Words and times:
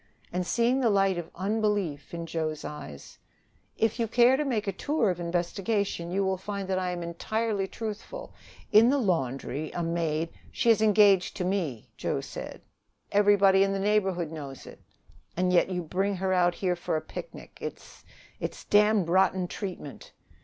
And, 0.33 0.47
seeing 0.47 0.79
the 0.79 0.89
light 0.89 1.19
of 1.19 1.29
unbelief 1.35 2.11
in 2.11 2.25
Joe's 2.25 2.65
eyes: 2.65 3.19
"If 3.77 3.99
you 3.99 4.07
care 4.07 4.35
to 4.35 4.43
make 4.43 4.65
a 4.65 4.71
tour 4.71 5.11
of 5.11 5.19
investigation, 5.19 6.09
you 6.09 6.23
will 6.25 6.37
find 6.39 6.67
that 6.69 6.79
I 6.79 6.89
am 6.89 7.03
entirely 7.03 7.67
truthful. 7.67 8.33
In 8.71 8.89
the 8.89 8.97
laundry 8.97 9.71
a 9.73 9.83
maid" 9.83 10.29
"She 10.51 10.71
is 10.71 10.81
engaged 10.81 11.37
to 11.37 11.45
me" 11.45 11.91
doggedly. 11.99 12.61
"Everybody 13.11 13.61
in 13.61 13.73
the 13.73 13.77
neighborhood 13.79 14.31
knows 14.31 14.65
it; 14.65 14.81
and 15.37 15.53
yet 15.53 15.69
you 15.69 15.83
bring 15.83 16.15
her 16.15 16.33
out 16.33 16.55
here 16.55 16.75
for 16.75 16.95
a 16.97 17.01
picnic! 17.01 17.59
It's 17.61 18.03
it's 18.39 18.63
damned 18.65 19.07
rotten 19.07 19.47
treatment." 19.47 20.13